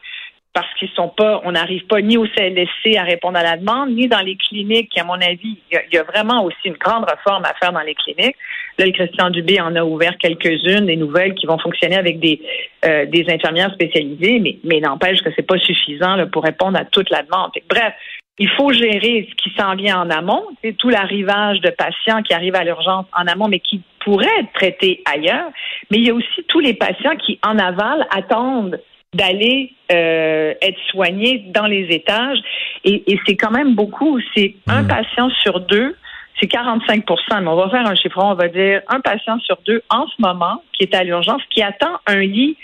parce 0.56 0.74
qu'ils 0.80 0.90
sont 0.96 1.10
pas, 1.10 1.42
on 1.44 1.52
n'arrive 1.52 1.86
pas 1.86 2.00
ni 2.02 2.16
au 2.16 2.26
CLSC 2.26 2.96
à 2.98 3.04
répondre 3.04 3.38
à 3.38 3.44
la 3.44 3.58
demande, 3.58 3.90
ni 3.90 4.08
dans 4.08 4.22
les 4.22 4.38
cliniques. 4.38 4.98
À 4.98 5.04
mon 5.04 5.16
avis, 5.16 5.60
il 5.70 5.80
y, 5.92 5.98
a, 5.98 6.04
vraiment 6.04 6.46
aussi 6.46 6.56
une 6.64 6.78
grande 6.78 7.04
réforme 7.04 7.44
à 7.44 7.54
faire 7.60 7.74
dans 7.74 7.82
les 7.82 7.94
cliniques. 7.94 8.38
Là, 8.80 8.86
le 8.86 8.94
Christian 8.94 9.32
Dubé 9.32 9.60
en 9.60 9.76
a 9.76 9.84
ouvert 9.84 10.18
quelques-unes, 10.18 10.86
des 10.86 10.96
nouvelles 10.96 11.36
qui 11.36 11.46
vont 11.46 11.60
fonctionner 11.60 11.98
avec 11.98 12.20
des 12.20 12.42
euh, 12.86 13.06
des 13.06 13.26
infirmières 13.30 13.74
spécialisées, 13.74 14.40
mais 14.40 14.58
mais 14.64 14.80
n'empêche 14.80 15.22
que 15.22 15.30
c'est 15.36 15.46
pas 15.46 15.60
suffisant 15.60 16.16
là, 16.16 16.26
pour 16.26 16.44
répondre 16.44 16.80
à 16.80 16.86
toute 16.86 17.10
la 17.10 17.24
demande. 17.24 17.52
Bref, 17.70 17.94
il 18.40 18.50
faut 18.52 18.72
gérer 18.72 19.28
ce 19.30 19.36
qui 19.36 19.54
s'en 19.58 19.76
vient 19.76 20.00
en 20.00 20.10
amont, 20.10 20.46
c'est 20.64 20.78
tout 20.78 20.90
l'arrivage 20.90 21.60
de 21.60 21.70
patients 21.70 22.22
qui 22.22 22.34
arrivent 22.34 22.56
à 22.56 22.64
l'urgence 22.64 23.06
en 23.14 23.28
amont, 23.28 23.50
mais 23.50 23.60
qui 23.60 23.82
pourraient 24.00 24.40
être 24.40 24.54
traités 24.54 25.02
ailleurs. 25.06 25.50
Mais 25.92 25.98
il 25.98 26.08
y 26.08 26.10
a 26.10 26.14
aussi 26.14 26.44
tous 26.48 26.60
les 26.62 26.74
patients 26.74 27.16
qui, 27.18 27.40
en 27.46 27.58
aval, 27.58 28.08
attendent 28.12 28.80
d'aller 29.14 29.74
euh, 29.92 30.54
être 30.62 30.80
soigné 30.90 31.46
dans 31.48 31.68
les 31.68 31.88
étages. 31.90 32.40
Et, 32.84 33.04
c'est 33.26 33.36
quand 33.36 33.52
même 33.52 33.76
beaucoup. 33.76 34.20
C'est 34.36 34.56
un 34.68 34.84
hmm. 34.84 34.88
patient 34.88 35.30
sur 35.42 35.60
deux, 35.62 35.96
c'est 36.40 36.48
45 36.48 37.04
mais 37.42 37.48
on 37.48 37.56
va 37.56 37.70
faire 37.70 37.88
un 37.88 37.96
chiffron, 37.96 38.32
on 38.32 38.36
va 38.36 38.48
dire 38.48 38.82
un 38.90 39.00
patient 39.00 39.40
sur 39.40 39.58
deux 39.66 39.82
en 39.90 40.06
ce 40.08 40.14
moment 40.20 40.62
qui 40.74 40.84
est 40.84 40.94
à 40.94 41.04
l'urgence, 41.04 41.42
qui 41.50 41.62
attend 41.62 42.00
un 42.08 42.20
lit, 42.20 42.58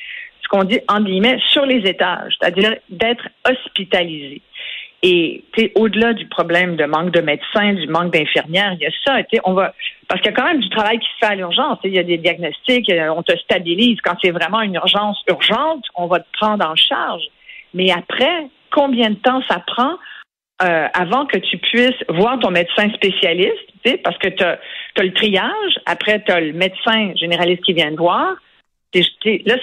ce 0.44 0.48
qu'on 0.50 0.64
dit 0.64 0.80
en 0.88 1.02
guillemets, 1.02 1.40
sur 1.48 1.66
les 1.66 1.88
étages, 1.90 2.34
c'est-à-dire 2.40 2.76
d'être 2.90 3.28
hospitalisé. 3.50 4.42
Et 5.04 5.44
au-delà 5.76 6.14
du 6.14 6.28
problème 6.28 6.76
de 6.76 6.86
manque 6.86 7.12
de 7.12 7.22
médecins, 7.22 7.74
du 7.74 7.88
manque 7.88 8.14
d'infirmières, 8.14 8.74
il 8.74 8.82
y 8.82 8.86
a 8.86 8.92
ça. 9.04 9.18
On 9.46 9.54
va 9.54 9.74
parce 10.12 10.20
qu'il 10.24 10.32
y 10.32 10.34
a 10.34 10.38
quand 10.41 10.48
même 10.48 10.60
du 10.60 10.70
travail 10.70 11.00
qui 11.00 11.08
se 11.08 11.25
fait 11.25 11.32
à 11.32 11.36
l'urgence. 11.36 11.80
Il 11.86 11.94
y 11.94 11.98
a 11.98 12.03
des 12.03 12.18
diagnostics, 12.18 12.91
on 13.15 13.24
te 13.24 13.34
stabilise. 13.38 13.98
Quand 14.03 14.18
c'est 14.22 14.32
vraiment 14.32 14.60
une 14.60 14.75
urgence 14.75 15.18
urgente, 15.30 15.86
on 15.96 16.08
va 16.08 16.20
te 16.20 16.27
prendre 16.34 16.68
en 16.68 16.75
charge. 16.75 17.24
Mais 17.74 17.91
après, 17.91 18.50
combien 18.72 19.12
de 19.12 19.15
temps 19.15 19.41
ça 19.48 19.63
prend 19.65 19.94
euh, 20.63 20.88
avant 20.94 21.25
que 21.27 21.38
tu 21.38 21.58
puisses 21.60 22.03
voir 22.10 22.38
ton 22.39 22.51
médecin 22.51 22.89
spécialiste, 22.89 23.56
parce 24.03 24.18
que 24.18 24.27
tu 24.27 24.44
as, 24.44 24.60
le 24.98 25.13
triage, 25.13 25.80
après 25.86 26.22
tu 26.22 26.32
as 26.34 26.41
le 26.41 26.51
médecin 26.51 27.13
généraliste 27.15 27.63
qui 27.63 27.72
vient 27.72 27.91
te 27.91 27.96
voir. 27.96 28.36
là, 28.94 29.56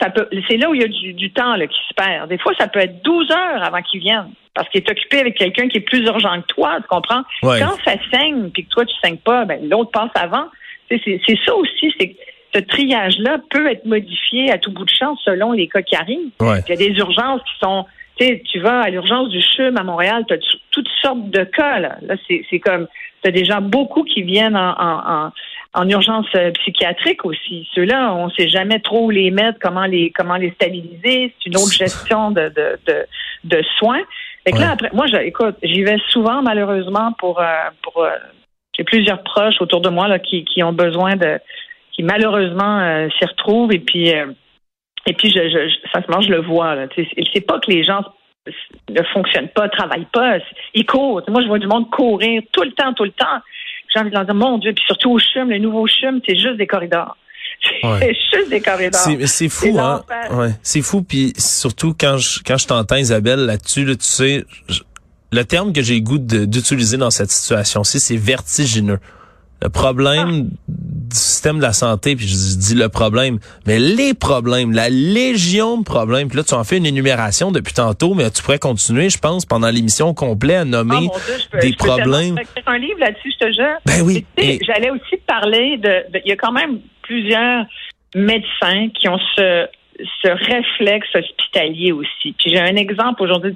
c'est 0.49 0.57
là 0.57 0.71
où 0.71 0.75
il 0.75 0.81
y 0.81 0.85
a 0.85 1.13
du, 1.13 1.31
temps 1.31 1.57
qui 1.57 1.89
se 1.91 1.95
perd. 1.95 2.31
Des 2.31 2.39
fois, 2.39 2.55
ça 2.59 2.69
peut 2.69 2.81
être 2.81 3.03
12 3.03 3.31
heures 3.33 3.63
avant 3.63 3.83
qu'il 3.83 4.01
vienne, 4.01 4.31
parce 4.59 4.69
qu'il 4.71 4.83
est 4.83 4.91
occupé 4.91 5.21
avec 5.21 5.37
quelqu'un 5.37 5.69
qui 5.69 5.77
est 5.77 5.83
plus 5.83 6.05
urgent 6.05 6.41
que 6.41 6.47
toi, 6.49 6.79
tu 6.83 6.89
comprends? 6.89 7.23
Quand 7.43 7.77
ça 7.85 7.93
saigne, 8.11 8.51
puis 8.51 8.65
que 8.65 8.71
toi, 8.71 8.85
tu 8.85 8.95
saignes 9.01 9.19
pas, 9.19 9.45
ben, 9.45 9.61
l'autre 9.69 9.93
passe 9.93 10.11
avant. 10.17 10.47
C'est, 10.91 11.21
ça 11.47 11.55
aussi, 11.55 11.95
c'est 11.97 12.17
ce 12.53 12.59
triage-là 12.59 13.39
peut 13.51 13.71
être 13.71 13.85
modifié 13.85 14.51
à 14.51 14.59
tout 14.59 14.73
bout 14.73 14.85
de 14.85 14.91
champ 14.91 15.15
selon 15.25 15.53
les 15.53 15.69
cas 15.69 15.83
qui 15.83 15.95
arrivent. 15.95 16.33
Il 16.41 16.71
y 16.71 16.73
a 16.73 16.77
des 16.77 16.91
urgences 16.99 17.41
qui 17.43 17.59
sont 17.63 17.87
tu 18.19 18.59
vas 18.59 18.81
à 18.81 18.91
l'urgence 18.91 19.29
du 19.29 19.41
CHUM 19.41 19.77
à 19.77 19.85
Montréal, 19.85 20.25
tu 20.27 20.35
as 20.35 20.39
toutes 20.73 20.89
sortes 21.01 21.31
de 21.31 21.45
cas. 21.45 21.79
Là, 21.79 21.99
c'est 22.29 22.59
comme, 22.59 22.89
tu 23.23 23.29
as 23.29 23.33
déjà 23.33 23.61
beaucoup 23.61 24.03
qui 24.03 24.23
viennent 24.23 24.57
en, 24.57 25.31
en, 25.75 25.89
urgence 25.89 26.27
euh, 26.35 26.51
psychiatrique 26.51 27.25
aussi. 27.25 27.69
Ceux-là, 27.75 28.13
on 28.15 28.27
ne 28.27 28.33
sait 28.33 28.49
jamais 28.49 28.81
trop 28.81 29.07
où 29.07 29.11
les 29.11 29.31
mettre, 29.31 29.59
comment 29.61 29.87
les 29.87 30.11
comment 30.11 30.37
les 30.37 30.51
stabiliser. 30.53 31.33
C'est 31.39 31.47
une 31.47 31.57
autre 31.57 31.73
gestion 31.73 32.33
de, 32.33 32.53
de, 32.55 33.07
de, 33.45 33.63
soins. 33.79 34.03
Fait 34.49 34.57
que 34.57 34.61
là, 34.61 34.71
après, 34.73 34.91
moi, 34.93 35.07
je, 35.07 35.17
écoute, 35.17 35.57
j'y 35.63 35.83
vais 35.83 35.99
souvent, 36.09 36.43
malheureusement, 36.43 37.13
pour, 37.19 37.41
euh, 37.41 37.45
pour 37.83 38.03
euh, 38.03 38.11
j'ai 38.77 38.85
plusieurs 38.85 39.23
proches 39.23 39.61
autour 39.61 39.81
de 39.81 39.91
moi 39.91 40.09
là, 40.09 40.19
qui, 40.19 40.45
qui 40.45 40.63
ont 40.63 40.73
besoin 40.73 41.17
de 41.17 41.39
qui 41.93 42.05
malheureusement 42.05 43.09
s'y 43.19 43.25
retrouvent 43.25 43.73
et 43.73 43.81
puis 43.81 44.13
et 45.09 45.15
puis, 45.15 45.31
je, 45.31 45.49
je, 45.49 45.89
sincèrement, 45.91 46.21
je 46.21 46.31
le 46.31 46.43
vois. 46.43 46.77
C'est 46.95 47.47
pas 47.47 47.59
que 47.61 47.71
les 47.71 47.83
gens 47.83 48.03
ne 48.91 49.03
fonctionnent 49.15 49.49
pas, 49.49 49.69
travaillent 49.69 50.07
pas. 50.13 50.39
Ils 50.75 50.85
courent. 50.85 51.23
Moi, 51.29 51.43
je 51.43 51.49
vois 51.49 51.59
du 51.59 51.67
monde 51.67 51.89
courir 51.91 52.43
tout 52.53 52.63
le 52.63 52.73
temps, 52.73 52.93
tout 52.93 53.05
le 53.05 53.13
temps. 53.13 53.41
J'ai 53.93 54.01
envie 54.01 54.11
de 54.11 54.15
leur 54.15 54.27
dire, 54.27 54.35
mon 54.35 54.59
Dieu, 54.59 54.75
puis 54.75 54.85
surtout 54.87 55.13
au 55.13 55.19
CHUM, 55.19 55.49
le 55.49 55.59
nouveau 55.59 55.87
CHUM, 55.87 56.21
c'est 56.27 56.37
juste 56.37 56.57
des 56.57 56.67
corridors. 56.67 57.17
C'est 57.83 58.17
juste 58.35 58.51
des 58.51 58.61
corridors. 58.61 59.01
C'est 59.27 59.49
fou, 59.49 59.79
hein? 59.79 60.03
Ouais. 60.31 60.51
C'est 60.63 60.83
fou, 60.83 61.03
puis 61.03 61.33
surtout 61.37 61.95
quand 61.99 62.19
je, 62.19 62.41
quand 62.45 62.59
je 62.59 62.67
t'entends, 62.67 62.97
Isabelle, 62.97 63.41
là-dessus, 63.41 63.85
là, 63.85 63.95
tu 63.95 64.05
sais, 64.05 64.45
le 65.33 65.45
terme 65.45 65.73
que 65.73 65.83
j'ai 65.83 65.95
le 65.95 66.01
goût 66.01 66.19
d'utiliser 66.19 66.97
dans 66.97 67.11
cette 67.11 67.31
situation-ci, 67.31 68.01
c'est 68.01 68.17
vertigineux. 68.17 68.99
Le 69.61 69.71
problème 69.71 70.51
du 70.69 71.17
système 71.17 71.57
de 71.57 71.63
la 71.63 71.73
santé, 71.73 72.15
puis 72.15 72.29
je 72.29 72.57
dis 72.57 72.75
le 72.77 72.89
problème, 72.89 73.41
mais 73.67 73.81
les 73.81 74.15
problèmes, 74.15 74.71
la 74.71 74.89
légion 74.89 75.79
de 75.79 75.85
problèmes. 75.85 76.29
Puis 76.29 76.37
là, 76.37 76.45
tu 76.45 76.55
en 76.55 76.63
fais 76.63 76.77
une 76.77 76.87
énumération 76.87 77.51
depuis 77.51 77.75
tantôt, 77.75 78.15
mais 78.15 78.31
tu 78.31 78.41
pourrais 78.41 78.61
continuer, 78.61 79.11
je 79.11 79.19
pense, 79.19 79.47
pendant 79.47 79.69
l'émission 79.69 80.15
complète 80.15 80.59
à 80.59 80.65
nommer 80.65 81.09
ah, 81.13 81.59
des 81.59 81.73
problèmes. 81.73 82.37
Je 82.39 82.63
un 82.71 82.79
livre 82.79 83.01
là-dessus, 83.01 83.33
je 83.41 83.47
te 83.47 83.53
jure. 83.53 83.79
Ben 83.85 84.03
oui. 84.03 84.25
J'allais 84.65 84.91
aussi 84.91 85.17
parler 85.27 85.77
de, 85.79 86.19
Il 86.25 86.29
y 86.29 86.33
a 86.33 86.37
quand 86.37 86.53
même 86.53 86.79
plusieurs 87.09 87.65
médecins 88.15 88.89
qui 88.95 89.09
ont 89.09 89.19
ce, 89.37 89.67
ce 90.23 90.29
réflexe 90.29 91.09
hospitalier 91.15 91.93
aussi. 91.93 92.35
Puis 92.39 92.51
j'ai 92.53 92.61
un 92.61 92.77
exemple 92.77 93.23
aujourd'hui. 93.23 93.55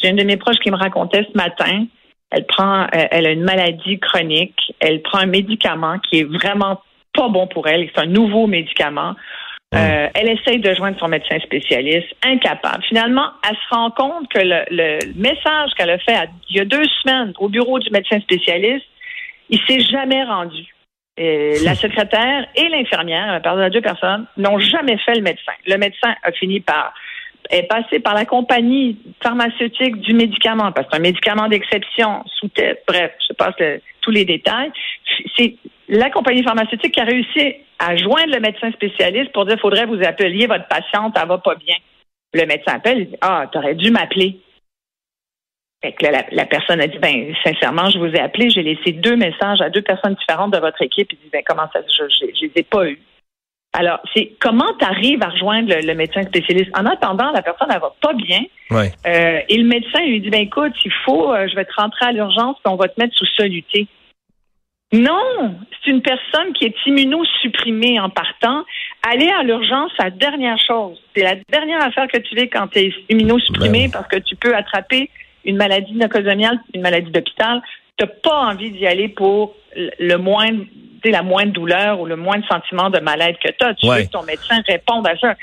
J'ai 0.00 0.08
une 0.08 0.16
de 0.16 0.24
mes 0.24 0.36
proches 0.36 0.58
qui 0.58 0.70
me 0.70 0.76
racontait 0.76 1.26
ce 1.30 1.36
matin 1.36 1.86
elle 2.30 2.46
prend, 2.46 2.82
euh, 2.82 3.06
elle 3.10 3.26
a 3.26 3.30
une 3.30 3.44
maladie 3.44 3.98
chronique, 3.98 4.74
elle 4.80 5.02
prend 5.02 5.18
un 5.18 5.26
médicament 5.26 5.98
qui 5.98 6.20
est 6.20 6.24
vraiment 6.24 6.80
pas 7.14 7.28
bon 7.28 7.46
pour 7.46 7.68
elle, 7.68 7.88
c'est 7.94 8.02
un 8.02 8.06
nouveau 8.06 8.46
médicament. 8.46 9.14
Euh, 9.74 10.08
elle 10.14 10.28
essaye 10.28 10.60
de 10.60 10.72
joindre 10.74 10.98
son 10.98 11.08
médecin 11.08 11.38
spécialiste, 11.40 12.08
incapable. 12.22 12.84
Finalement, 12.84 13.30
elle 13.46 13.56
se 13.56 13.74
rend 13.74 13.90
compte 13.90 14.28
que 14.28 14.38
le, 14.38 15.12
message 15.16 15.70
qu'elle 15.76 15.90
a 15.90 15.98
fait 15.98 16.16
il 16.48 16.56
y 16.56 16.60
a 16.60 16.64
deux 16.64 16.84
semaines 17.02 17.32
au 17.38 17.48
bureau 17.48 17.78
du 17.78 17.90
médecin 17.90 18.20
spécialiste, 18.20 18.86
il 19.50 19.60
s'est 19.66 19.80
jamais 19.80 20.22
rendu. 20.24 20.75
La 21.18 21.74
secrétaire 21.74 22.46
et 22.54 22.68
l'infirmière, 22.68 23.40
pardon, 23.42 23.62
à 23.62 23.70
deux 23.70 23.80
personnes, 23.80 24.26
n'ont 24.36 24.58
jamais 24.58 24.98
fait 24.98 25.14
le 25.14 25.22
médecin. 25.22 25.52
Le 25.66 25.76
médecin 25.76 26.14
a 26.22 26.32
fini 26.32 26.60
par 26.60 26.92
est 27.50 27.62
passé 27.64 28.00
par 28.00 28.14
la 28.14 28.24
compagnie 28.24 28.98
pharmaceutique 29.22 30.00
du 30.00 30.14
médicament, 30.14 30.72
parce 30.72 30.86
que 30.86 30.92
c'est 30.92 30.98
un 30.98 31.02
médicament 31.02 31.48
d'exception, 31.48 32.24
sous 32.38 32.48
tête, 32.48 32.82
bref, 32.86 33.12
je 33.28 33.34
passe 33.34 33.54
tous 34.00 34.10
les 34.10 34.24
détails. 34.24 34.72
C'est 35.36 35.56
la 35.88 36.10
compagnie 36.10 36.42
pharmaceutique 36.42 36.92
qui 36.92 37.00
a 37.00 37.04
réussi 37.04 37.54
à 37.78 37.96
joindre 37.96 38.34
le 38.34 38.40
médecin 38.40 38.70
spécialiste 38.72 39.32
pour 39.32 39.46
dire 39.46 39.58
faudrait 39.60 39.86
vous 39.86 40.02
appeliez 40.02 40.46
votre 40.46 40.66
patiente, 40.66 41.16
elle 41.20 41.28
va 41.28 41.38
pas 41.38 41.54
bien. 41.54 41.76
Le 42.34 42.46
médecin 42.46 42.74
appelle, 42.74 42.98
il 42.98 43.06
dit 43.10 43.16
Ah, 43.20 43.46
tu 43.50 43.58
aurais 43.58 43.74
dû 43.74 43.90
m'appeler. 43.90 44.40
Fait 45.86 45.92
que 45.92 46.06
la, 46.32 46.46
personne 46.46 46.80
a 46.80 46.86
dit 46.88 46.98
ben 46.98 47.32
sincèrement, 47.44 47.88
je 47.90 47.98
vous 47.98 48.06
ai 48.06 48.18
appelé, 48.18 48.50
j'ai 48.50 48.62
laissé 48.62 48.90
deux 48.90 49.14
messages 49.14 49.60
à 49.60 49.70
deux 49.70 49.82
personnes 49.82 50.14
différentes 50.14 50.52
de 50.52 50.58
votre 50.58 50.82
équipe. 50.82 51.12
Il 51.12 51.18
dit 51.18 51.30
ben 51.32 51.42
comment 51.46 51.68
ça, 51.72 51.80
je, 51.80 52.04
je, 52.08 52.26
je 52.34 52.46
les 52.46 52.52
ai 52.56 52.62
pas 52.64 52.86
eus. 52.86 52.98
Alors, 53.72 54.00
c'est 54.14 54.32
comment 54.40 54.72
tu 54.78 54.84
arrives 54.84 55.22
à 55.22 55.28
rejoindre 55.28 55.72
le, 55.72 55.94
médecin 55.94 56.22
spécialiste? 56.22 56.70
En 56.74 56.86
attendant, 56.86 57.30
la 57.30 57.42
personne, 57.42 57.68
elle 57.70 57.80
va 57.80 57.94
pas 58.00 58.14
bien. 58.14 58.40
Euh, 58.72 59.40
et 59.48 59.58
le 59.58 59.64
médecin 59.64 60.00
lui 60.00 60.20
dit, 60.20 60.30
ben 60.30 60.40
écoute, 60.40 60.72
il 60.84 60.92
faut, 61.04 61.32
euh, 61.32 61.46
je 61.46 61.54
vais 61.54 61.66
te 61.66 61.74
rentrer 61.76 62.06
à 62.06 62.12
l'urgence, 62.12 62.56
puis 62.64 62.72
on 62.72 62.76
va 62.76 62.88
te 62.88 62.98
mettre 62.98 63.14
sous 63.14 63.26
soluté. 63.36 63.86
Non, 64.92 65.56
c'est 65.84 65.90
une 65.90 66.00
personne 66.00 66.52
qui 66.54 66.64
est 66.64 66.74
immunosupprimée 66.86 68.00
en 68.00 68.08
partant. 68.08 68.64
Aller 69.06 69.28
à 69.28 69.42
l'urgence, 69.42 69.90
c'est 69.96 70.04
la 70.04 70.10
dernière 70.10 70.58
chose. 70.58 70.98
C'est 71.14 71.22
la 71.22 71.34
dernière 71.52 71.82
affaire 71.82 72.08
que 72.08 72.18
tu 72.18 72.34
fais 72.34 72.48
quand 72.48 72.68
tu 72.68 72.78
es 72.78 72.94
immunosupprimé 73.10 73.88
ben 73.88 73.90
parce 73.92 74.08
que 74.08 74.16
tu 74.16 74.36
peux 74.36 74.54
attraper 74.56 75.10
une 75.46 75.56
maladie 75.56 75.94
nocosomiale, 75.94 76.60
une 76.74 76.82
maladie 76.82 77.10
d'hôpital. 77.10 77.62
Tu 77.96 78.04
n'as 78.04 78.10
pas 78.22 78.52
envie 78.52 78.72
d'y 78.72 78.86
aller 78.86 79.08
pour 79.08 79.54
le 79.74 80.16
moindre 80.16 80.64
la 81.10 81.22
moindre 81.22 81.52
douleur 81.52 82.00
ou 82.00 82.06
le 82.06 82.16
moindre 82.16 82.46
sentiment 82.48 82.90
de 82.90 83.00
mal-être 83.00 83.38
que 83.38 83.52
tu 83.52 83.64
as. 83.64 83.74
Tu 83.74 83.86
veux 83.86 84.02
que 84.02 84.10
ton 84.10 84.22
médecin 84.22 84.60
réponde 84.66 85.06
à 85.06 85.16
ça. 85.18 85.34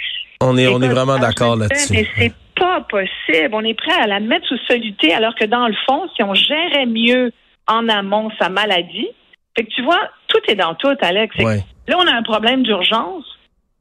On 0.41 0.57
est, 0.57 0.67
on 0.67 0.81
est 0.81 0.89
vraiment 0.89 1.17
d'accord 1.17 1.55
là-dessus. 1.55 1.93
Mais 1.93 2.07
c'est 2.17 2.33
pas 2.55 2.81
possible. 2.81 3.49
On 3.53 3.63
est 3.63 3.73
prêt 3.73 3.93
à 4.01 4.07
la 4.07 4.19
mettre 4.19 4.47
sous 4.47 4.57
soluté 4.69 5.13
alors 5.13 5.35
que 5.35 5.45
dans 5.45 5.67
le 5.67 5.75
fond, 5.87 6.07
si 6.15 6.23
on 6.23 6.33
gérait 6.33 6.85
mieux 6.85 7.31
en 7.67 7.87
amont 7.87 8.29
sa 8.39 8.49
maladie, 8.49 9.07
fait 9.55 9.63
que 9.63 9.69
tu 9.69 9.83
vois, 9.83 10.09
tout 10.27 10.39
est 10.47 10.55
dans 10.55 10.75
tout, 10.75 10.95
Alex. 11.01 11.35
Là, 11.37 11.97
on 11.97 12.07
a 12.07 12.13
un 12.13 12.23
problème 12.23 12.63
d'urgence, 12.63 13.25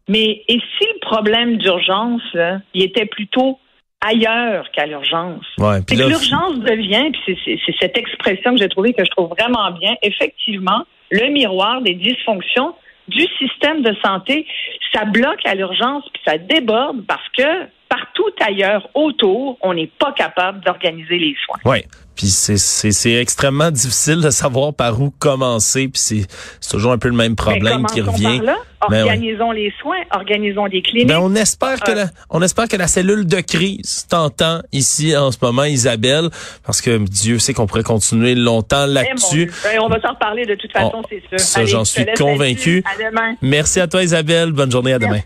mais 0.08 0.42
et 0.48 0.58
si 0.58 0.86
le 0.94 1.00
problème 1.00 1.56
d'urgence, 1.56 2.22
il 2.74 2.82
était 2.82 3.06
plutôt 3.06 3.58
ailleurs 4.06 4.70
qu'à 4.72 4.86
l'urgence. 4.86 5.44
c'est 5.58 5.96
que 5.96 6.08
l'urgence 6.08 6.58
devient, 6.58 7.10
puis 7.12 7.38
c'est 7.44 7.74
cette 7.80 7.96
expression 7.96 8.52
que 8.52 8.58
j'ai 8.58 8.68
trouvée 8.68 8.92
que 8.92 9.04
je 9.04 9.10
trouve 9.10 9.30
vraiment 9.30 9.70
bien, 9.72 9.94
effectivement, 10.02 10.84
le 11.10 11.30
miroir 11.32 11.82
des 11.82 11.94
dysfonctions 11.94 12.74
du 13.08 13.24
système 13.38 13.82
de 13.82 13.94
santé. 14.04 14.46
Ça 14.92 15.04
bloque 15.04 15.44
à 15.44 15.54
l'urgence, 15.54 16.04
puis 16.12 16.22
ça 16.26 16.38
déborde 16.38 17.04
parce 17.06 17.28
que 17.36 17.66
partout 17.92 18.30
ailleurs 18.40 18.88
autour, 18.94 19.58
on 19.60 19.74
n'est 19.74 19.90
pas 19.98 20.12
capable 20.12 20.64
d'organiser 20.64 21.18
les 21.18 21.36
soins. 21.44 21.58
Oui. 21.64 21.84
Puis 22.16 22.26
c'est 22.26 23.14
extrêmement 23.14 23.70
difficile 23.70 24.20
de 24.20 24.30
savoir 24.30 24.74
par 24.74 25.00
où 25.00 25.10
commencer. 25.10 25.88
Puis 25.88 26.26
c'est 26.60 26.68
toujours 26.70 26.92
un 26.92 26.98
peu 26.98 27.08
le 27.08 27.16
même 27.16 27.36
problème 27.36 27.84
qui 27.86 28.00
revient. 28.00 28.38
Par 28.38 28.46
là? 28.46 28.56
Ben 28.90 29.02
organisons 29.04 29.52
les 29.52 29.72
soins, 29.80 30.00
organisons 30.10 30.66
des 30.66 30.82
cliniques. 30.82 31.06
Ben 31.06 31.20
on 31.20 31.34
espère 31.36 31.80
que 31.80 31.92
la, 31.92 32.06
on 32.30 32.42
espère 32.42 32.66
que 32.66 32.76
la 32.76 32.88
cellule 32.88 33.26
de 33.26 33.40
crise 33.40 34.06
t'entend 34.08 34.60
ici 34.72 35.16
en 35.16 35.30
ce 35.30 35.38
moment, 35.40 35.64
Isabelle, 35.64 36.30
parce 36.66 36.80
que 36.80 36.98
Dieu 36.98 37.38
sait 37.38 37.54
qu'on 37.54 37.66
pourrait 37.66 37.84
continuer 37.84 38.34
longtemps 38.34 38.86
eh, 38.88 38.92
là-dessus. 38.92 39.52
Ben, 39.62 39.78
on 39.80 39.88
va 39.88 40.00
s'en 40.00 40.10
reparler 40.14 40.46
de 40.46 40.56
toute 40.56 40.72
façon, 40.72 41.00
c'est 41.08 41.22
sûr. 41.28 41.38
Ça, 41.38 41.64
j'en 41.64 41.84
suis 41.84 42.04
convaincu. 42.18 42.82
Merci 43.40 43.80
à 43.80 43.86
toi, 43.86 44.02
Isabelle. 44.02 44.50
Bonne 44.50 44.72
journée. 44.72 44.94
À 44.94 44.98
demain. 44.98 45.20